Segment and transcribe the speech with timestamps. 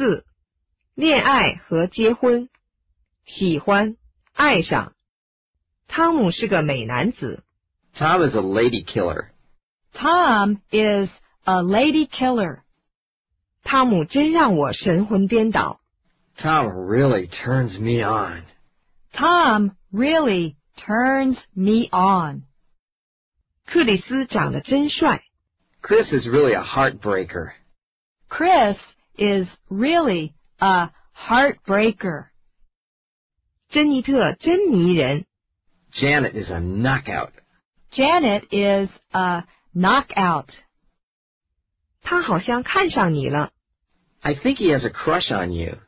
[0.00, 0.24] 四，
[0.94, 2.48] 恋爱和结婚，
[3.24, 3.96] 喜欢，
[4.34, 4.92] 爱上。
[5.88, 7.44] 汤姆是个美男子。
[7.94, 9.30] Tom is a lady killer.
[9.94, 11.10] Tom is
[11.44, 12.60] a lady killer.
[13.62, 15.80] 汤姆真让我神魂颠倒。
[16.36, 18.42] Tom really turns me on.
[19.12, 22.42] Tom really turns me on.
[23.64, 25.22] 克里斯长得真帅。
[25.80, 27.52] Chris is really a heartbreaker.
[28.28, 28.76] Chris
[29.16, 32.26] is really a heartbreaker.
[33.70, 35.26] 珍妮特真迷人。
[35.92, 37.32] Janet is a knockout.
[37.90, 39.44] Janet is a
[39.74, 40.48] knockout.
[42.02, 43.52] 他好像看上你了。
[44.20, 45.78] I think he has a crush on you.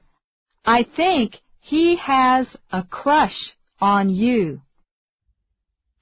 [0.62, 4.60] I think he has a crush on you.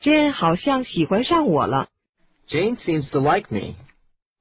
[0.01, 1.89] 珍好像喜欢上我了。
[2.49, 3.75] Jane seems to like me.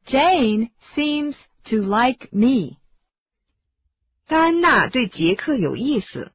[0.06, 1.36] Jane seems
[1.66, 2.78] to like me.
[4.28, 6.32] 戴安娜对杰克有意思。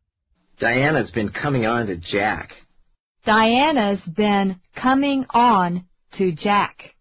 [0.59, 2.51] Diana's been coming on to Jack.
[3.25, 6.95] Diana's been coming on to Jack.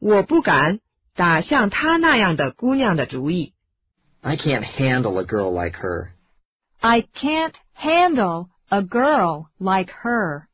[0.00, 0.80] 我不敢
[1.14, 3.52] 打像她那样的姑娘的主意。
[4.22, 6.08] I can't handle a girl like her.
[6.80, 10.46] I can't handle a girl like her.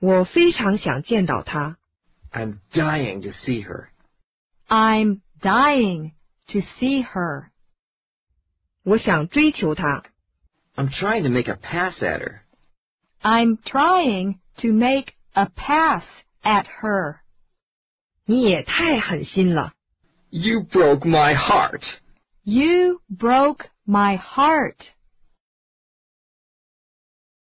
[0.00, 1.76] 我非常想见到她。
[2.32, 3.88] I'm dying to see her.
[4.68, 6.12] I'm dying
[6.48, 7.50] to see her.
[8.84, 10.02] 我想追求她。
[10.76, 12.40] I'm trying to make a pass at her.
[13.22, 16.04] I'm trying to make a pass
[16.42, 17.20] at her.
[18.26, 19.72] 你也太狠心了。
[20.30, 21.82] You broke my heart.
[22.42, 24.76] You broke my heart.